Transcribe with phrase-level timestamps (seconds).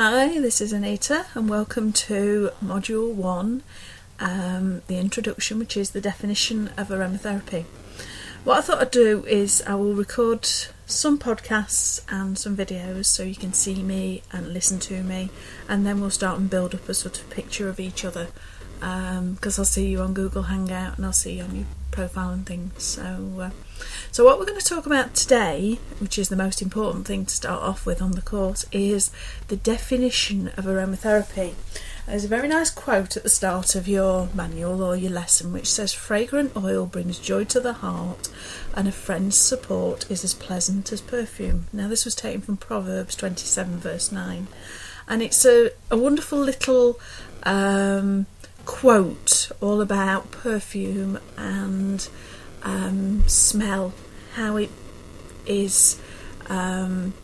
[0.00, 3.64] Hi, this is Anita, and welcome to Module 1,
[4.20, 7.64] um, the introduction, which is the definition of aromatherapy.
[8.44, 10.48] What I thought I'd do is I will record
[10.86, 15.30] some podcasts and some videos so you can see me and listen to me,
[15.68, 18.28] and then we'll start and build up a sort of picture of each other.
[18.80, 22.30] Because um, I'll see you on Google Hangout and I'll see you on your profile
[22.30, 22.82] and things.
[22.82, 23.50] So, uh,
[24.12, 27.34] so what we're going to talk about today, which is the most important thing to
[27.34, 29.10] start off with on the course, is
[29.48, 31.54] the definition of aromatherapy.
[32.06, 35.70] There's a very nice quote at the start of your manual or your lesson which
[35.70, 38.30] says, Fragrant oil brings joy to the heart,
[38.74, 41.66] and a friend's support is as pleasant as perfume.
[41.70, 44.46] Now, this was taken from Proverbs 27, verse 9,
[45.06, 46.98] and it's a, a wonderful little
[47.42, 48.26] um,
[48.68, 52.06] quote all about perfume and
[52.62, 53.94] um, smell,
[54.34, 54.68] how it
[55.46, 55.98] is
[56.50, 57.14] um,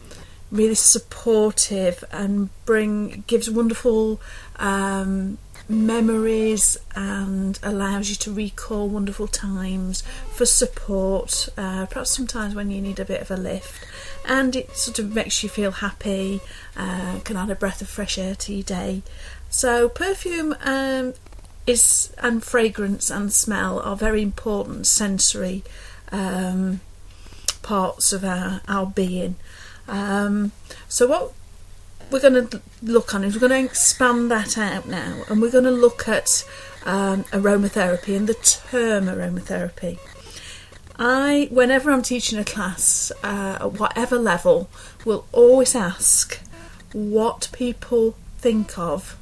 [0.51, 4.21] really supportive and bring gives wonderful
[4.57, 5.37] um,
[5.69, 10.03] memories and allows you to recall wonderful times
[10.33, 11.51] for support.
[11.59, 13.87] Uh, perhaps sometimes when you need a bit of a lift,
[14.27, 16.41] and it sort of makes you feel happy.
[16.75, 19.03] Uh, can add a breath of fresh air to your day.
[19.51, 21.13] So perfume um,
[21.67, 25.63] is and fragrance and smell are very important sensory
[26.13, 26.81] um,
[27.63, 29.37] parts of our our being.
[29.89, 30.53] Um,
[30.89, 31.33] so what
[32.11, 35.51] we're going to look on is we're going to expand that out now, and we're
[35.51, 36.47] going to look at
[36.85, 39.99] um, aromatherapy and the term aromatherapy.
[40.97, 44.69] I, whenever I'm teaching a class uh, at whatever level,
[45.05, 46.41] will always ask
[46.93, 49.19] what people think of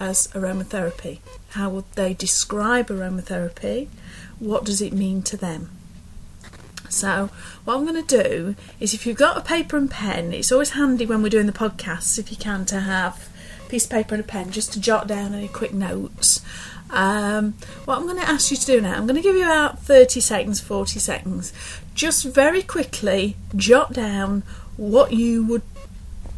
[0.00, 1.18] as aromatherapy.
[1.50, 3.88] How would they describe aromatherapy?
[4.38, 5.70] What does it mean to them?
[6.88, 7.30] So,
[7.64, 10.70] what I'm going to do is if you've got a paper and pen, it's always
[10.70, 13.28] handy when we're doing the podcasts, if you can, to have
[13.66, 16.40] a piece of paper and a pen just to jot down any quick notes.
[16.90, 17.54] Um,
[17.84, 19.80] what I'm going to ask you to do now, I'm going to give you about
[19.80, 21.52] 30 seconds, 40 seconds.
[21.94, 24.42] Just very quickly jot down
[24.76, 25.62] what you would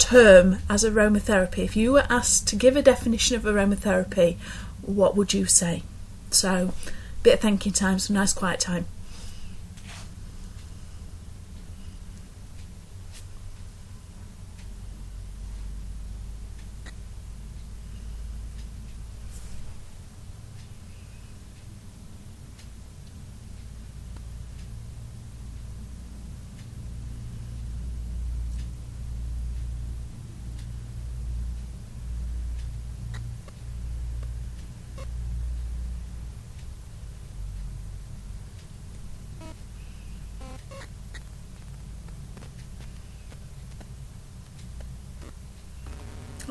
[0.00, 1.59] term as aromatherapy.
[1.59, 4.37] If you were asked to give a definition of aromatherapy,
[4.83, 5.83] what would you say?
[6.31, 6.72] So,
[7.22, 8.87] bit of thinking time, some nice quiet time.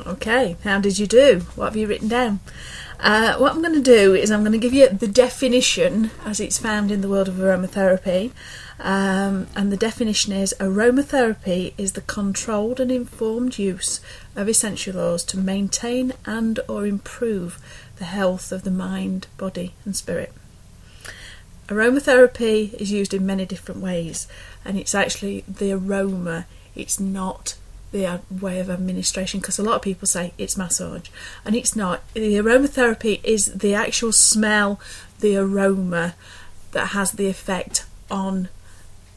[0.06, 1.40] Okay, how did you do?
[1.54, 2.40] What have you written down?
[2.98, 6.40] Uh, what I'm going to do is I'm going to give you the definition as
[6.40, 8.32] it's found in the world of aromatherapy.
[8.78, 14.00] Um, and the definition is aromatherapy is the controlled and informed use
[14.34, 17.58] of essential oils to maintain and or improve
[17.98, 20.32] the health of the mind, body and spirit.
[21.70, 24.26] Aromatherapy is used in many different ways
[24.64, 27.54] and it's actually the aroma, it's not
[27.92, 31.08] the way of administration because a lot of people say it's massage
[31.44, 32.02] and it's not.
[32.14, 34.80] The aromatherapy is the actual smell,
[35.20, 36.14] the aroma
[36.72, 38.48] that has the effect on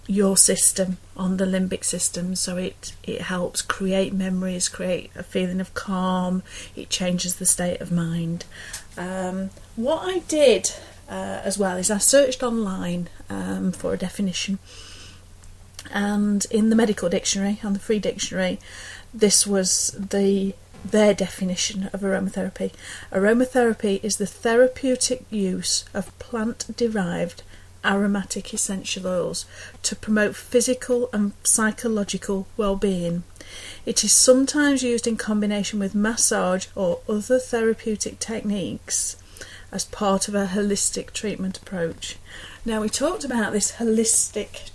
[0.05, 2.35] your system, on the limbic system.
[2.35, 6.43] So it, it helps create memories, create a feeling of calm,
[6.75, 8.45] it changes the state of mind.
[8.95, 10.71] Um, what I did
[11.09, 14.59] uh, as well is I searched online um, for a definition
[15.91, 18.59] and in the medical dictionary, on the free dictionary,
[19.13, 20.53] this was the
[20.85, 22.73] their definition of aromatherapy.
[23.09, 27.41] Aromatherapy is the therapeutic use of plant derived
[27.85, 29.45] aromatic essential oils
[29.81, 33.23] to promote physical and psychological well being.
[33.85, 39.15] It is sometimes used in combination with massage or other therapeutic techniques
[39.73, 42.17] as part of a holistic treatment approach.
[42.63, 44.69] Now, we talked about this holistic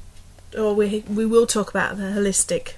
[0.56, 2.74] or we we will talk about the holistic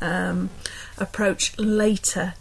[0.00, 0.50] um,
[0.98, 2.34] approach later.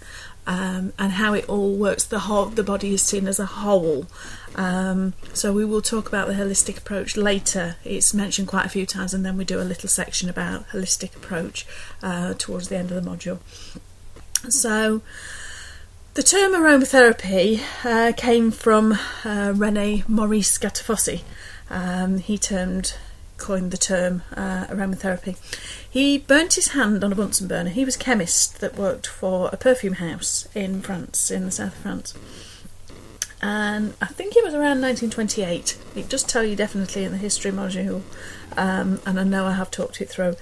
[0.46, 2.04] Um, and how it all works.
[2.04, 4.08] The whole, the body is seen as a whole.
[4.56, 7.78] Um, so we will talk about the holistic approach later.
[7.86, 11.16] It's mentioned quite a few times, and then we do a little section about holistic
[11.16, 11.66] approach
[12.02, 13.40] uh, towards the end of the module.
[14.52, 15.02] So.
[16.16, 21.24] The term aromatherapy uh, came from uh, Rene Maurice Gattefossé.
[21.72, 22.94] Um, he termed
[23.38, 25.38] coined the term uh, aromatherapy.
[25.90, 27.72] He burnt his hand on a Bunsen burner.
[27.72, 31.76] He was a chemist that worked for a perfume house in France, in the south
[31.76, 32.14] of France.
[33.42, 35.80] And I think it was around 1928.
[35.96, 38.04] It does tell you definitely in the history module,
[38.56, 40.36] um, and I know I have talked it through.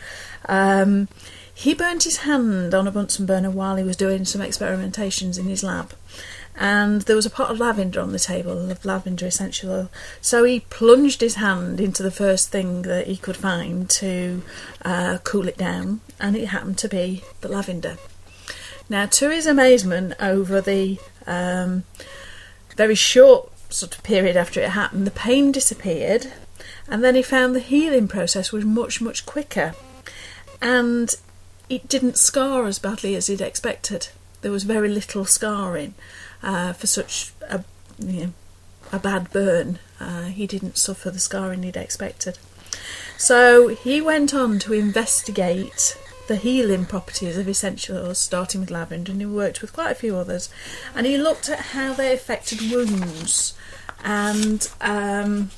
[0.50, 1.08] Um,
[1.54, 5.46] he burnt his hand on a Bunsen burner while he was doing some experimentations in
[5.46, 5.94] his lab
[6.56, 9.92] and there was a pot of lavender on the table of lavender essential oil.
[10.20, 14.42] So he plunged his hand into the first thing that he could find to
[14.84, 17.98] uh, cool it down, and it happened to be the lavender.
[18.90, 21.84] Now, to his amazement, over the um,
[22.76, 26.34] very short sort of period after it happened, the pain disappeared,
[26.88, 29.74] and then he found the healing process was much, much quicker,
[30.62, 31.16] and
[31.72, 34.10] it didn't scar as badly as he'd expected.
[34.42, 35.94] There was very little scarring
[36.44, 37.64] uh, for such a
[37.98, 38.34] you know,
[38.92, 39.80] a bad burn.
[39.98, 42.38] Uh, he didn't suffer the scarring he'd expected.
[43.18, 45.98] So he went on to investigate
[46.28, 49.96] the healing properties of essential oils, starting with lavender, and he worked with quite a
[49.96, 50.50] few others.
[50.94, 53.54] And he looked at how they affected wounds,
[54.04, 55.52] and um,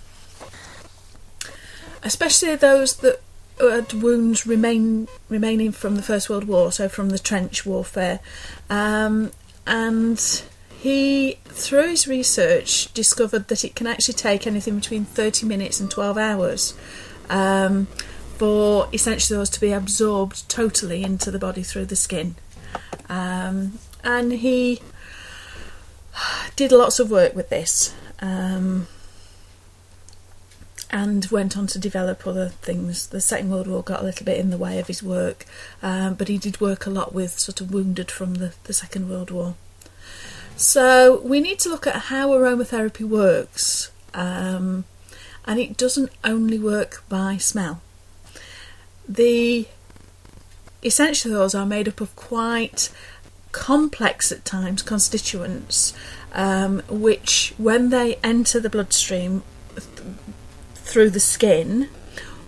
[2.04, 3.19] especially those that
[3.59, 8.19] wounds remain remaining from the First World War, so from the trench warfare,
[8.69, 9.31] um,
[9.65, 10.44] and
[10.83, 15.89] he, through his research, discovered that it can actually take anything between 30 minutes and
[15.89, 16.73] 12 hours
[17.29, 17.85] um,
[18.38, 22.35] for essential oils to be absorbed totally into the body through the skin.
[23.07, 24.81] Um, and he
[26.55, 28.88] did lots of work with this um,
[30.94, 33.07] and went on to develop other things.
[33.07, 35.44] The Second World War got a little bit in the way of his work,
[35.81, 39.10] um, but he did work a lot with sort of wounded from the, the Second
[39.10, 39.56] World War.
[40.56, 44.86] So we need to look at how aromatherapy works, um,
[45.45, 47.81] and it doesn't only work by smell.
[49.10, 49.68] The
[50.84, 52.92] essential oils are made up of quite
[53.51, 55.94] complex at times constituents,
[56.34, 59.42] um, which when they enter the bloodstream
[60.94, 61.90] through the skin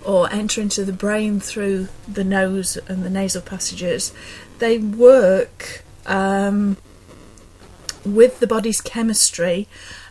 [0.06, 4.14] or enter into the brain through the nose and the nasal passages,
[4.60, 5.84] they work.
[6.06, 6.78] Um,
[8.06, 9.68] with the body's chemistry,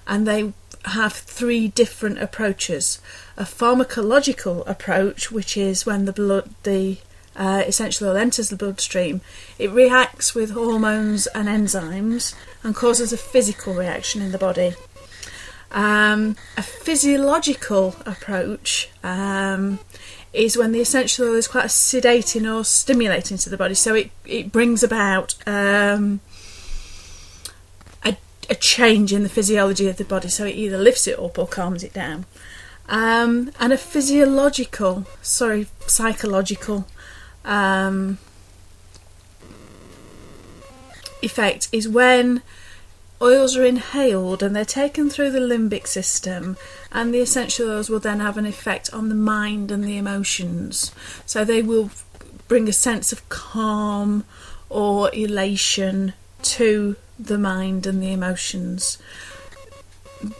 [0.06, 0.52] and they
[0.86, 3.00] have three different approaches.
[3.36, 6.98] A pharmacological approach, which is when the blood, the
[7.36, 9.20] uh, essential enters the bloodstream,
[9.58, 14.74] it reacts with hormones and enzymes and causes a physical reaction in the body.
[15.70, 19.80] Um, a physiological approach um,
[20.32, 24.10] is when the essential oil is quite sedating or stimulating to the body, so it,
[24.24, 26.20] it brings about um,
[28.50, 31.46] a change in the physiology of the body, so it either lifts it up or
[31.46, 32.26] calms it down.
[32.88, 36.86] Um, and a physiological, sorry, psychological
[37.44, 38.18] um,
[41.22, 42.42] effect is when
[43.22, 46.56] oils are inhaled and they're taken through the limbic system,
[46.92, 50.92] and the essential oils will then have an effect on the mind and the emotions.
[51.26, 51.90] So they will
[52.48, 54.24] bring a sense of calm
[54.68, 56.12] or elation
[56.42, 58.98] to the mind and the emotions.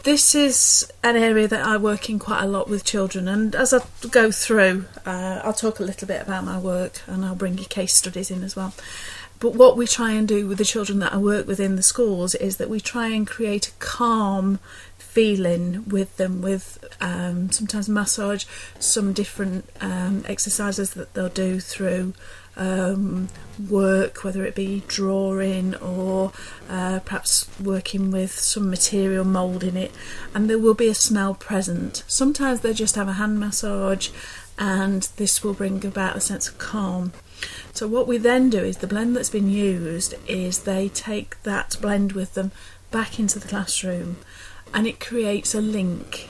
[0.03, 3.71] This is an area that I work in quite a lot with children, and as
[3.73, 7.57] I go through, uh, I'll talk a little bit about my work and I'll bring
[7.57, 8.73] you case studies in as well.
[9.39, 11.83] But what we try and do with the children that I work with in the
[11.83, 14.59] schools is that we try and create a calm
[14.97, 18.45] feeling with them, with um, sometimes massage,
[18.79, 22.13] some different um, exercises that they'll do through
[22.57, 23.29] um,
[23.69, 26.31] work, whether it be drawing or
[26.69, 29.91] uh, perhaps working with some material moulding it,
[30.33, 32.03] and there will be a smell present.
[32.07, 34.09] Sometimes they just have a hand massage,
[34.57, 37.13] and this will bring about a sense of calm.
[37.73, 41.75] So, what we then do is the blend that's been used is they take that
[41.81, 42.51] blend with them
[42.91, 44.17] back into the classroom
[44.73, 46.29] and it creates a link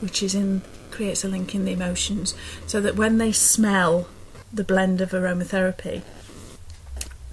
[0.00, 2.34] which is in creates a link in the emotions
[2.66, 4.08] so that when they smell
[4.52, 6.02] the blend of aromatherapy,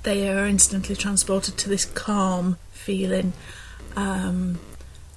[0.03, 3.31] they are instantly transported to this calm feeling
[3.95, 4.59] um,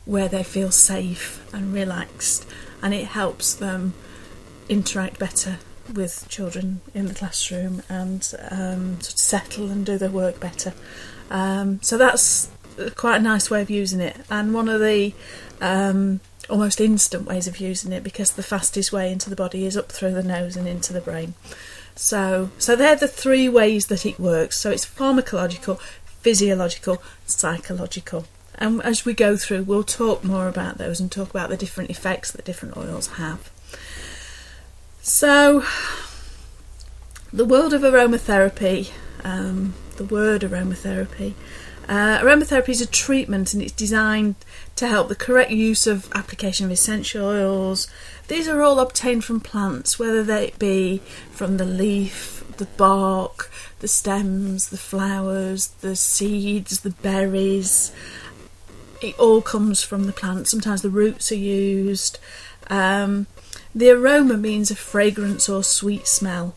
[0.05, 2.47] where they feel safe and relaxed,
[2.81, 3.95] and it helps them
[4.69, 5.59] interact better
[5.93, 10.73] with children in the classroom and um, sort of settle and do their work better.
[11.31, 12.49] Um, so that's
[12.95, 15.13] quite a nice way of using it, and one of the
[15.61, 19.77] um, almost instant ways of using it because the fastest way into the body is
[19.77, 21.35] up through the nose and into the brain.
[21.95, 24.59] So, so they're the three ways that it works.
[24.59, 25.81] So it's pharmacological,
[26.21, 28.27] physiological, psychological.
[28.55, 31.91] And as we go through, we'll talk more about those and talk about the different
[31.91, 33.51] effects that different oils have.
[35.09, 35.65] So,
[37.33, 38.91] the world of aromatherapy,
[39.23, 41.35] um, the word aromatherapy.
[41.89, 44.35] Uh, aromatherapy is a treatment and it's designed
[44.75, 47.87] to help the correct use of application of essential oils.
[48.27, 50.99] These are all obtained from plants, whether they be
[51.31, 53.49] from the leaf, the bark,
[53.79, 57.93] the stems, the flowers, the seeds, the berries.
[59.01, 60.49] It all comes from the plant.
[60.49, 62.19] Sometimes the roots are used.
[62.69, 63.29] Um,
[63.77, 66.57] the aroma means a fragrance or sweet smell.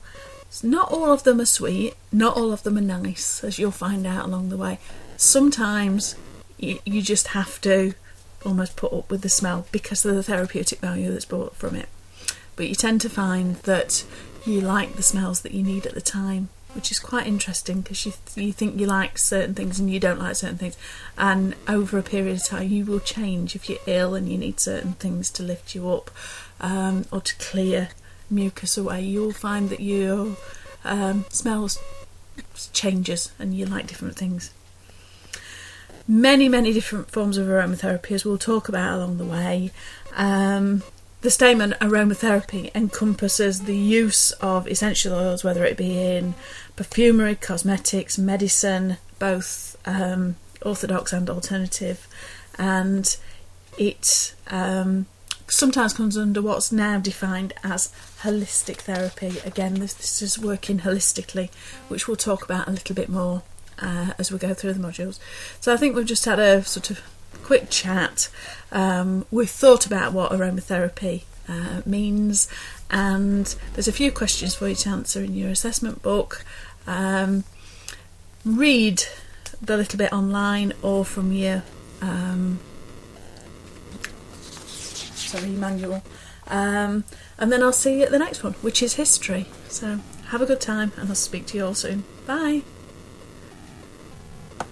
[0.64, 4.08] Not all of them are sweet, not all of them are nice, as you'll find
[4.08, 4.80] out along the way.
[5.18, 6.16] Sometimes
[6.58, 7.94] you, you just have to
[8.46, 11.90] almost put up with the smell because of the therapeutic value that's brought from it.
[12.56, 14.06] But you tend to find that
[14.46, 18.06] you like the smells that you need at the time, which is quite interesting because
[18.06, 20.78] you, you think you like certain things and you don't like certain things.
[21.18, 24.62] And over a period of time, you will change if you're ill and you need
[24.62, 26.12] certain things to lift you up
[26.60, 27.90] um, or to clear
[28.30, 29.02] mucus away.
[29.02, 30.36] You'll find that your
[30.84, 31.80] um, smells
[32.74, 34.52] changes and you like different things
[36.10, 39.72] many, many different forms of aromatherapy, as we'll talk about along the way.
[40.16, 40.82] Um,
[41.22, 46.34] the statement aromatherapy encompasses the use of essential oils, whether it be in
[46.76, 52.08] perfumery, cosmetics, medicine, both um, orthodox and alternative,
[52.58, 53.16] and
[53.78, 55.06] it um,
[55.50, 59.40] sometimes comes under what's now defined as holistic therapy.
[59.46, 61.50] Again, this, this is working holistically,
[61.88, 63.44] which we'll talk about a little bit more
[63.82, 65.20] uh, as we go through the modules.
[65.60, 67.02] So I think we've just had a sort of
[67.44, 68.30] quick chat.
[68.72, 72.48] Um, we've thought about what aromatherapy uh, means,
[72.90, 76.46] and there's a few questions for you to answer in your assessment book.
[76.86, 77.44] Um,
[78.46, 79.04] read
[79.62, 81.64] the little bit online or from your
[82.02, 82.60] um,
[85.30, 86.04] sorry manual,
[86.48, 87.04] um,
[87.38, 89.46] and then I'll see you at the next one, which is history.
[89.68, 92.04] So have a good time, and I'll speak to you all soon.
[92.26, 92.64] Bye.